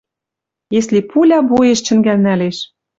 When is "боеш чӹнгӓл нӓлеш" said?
1.49-2.57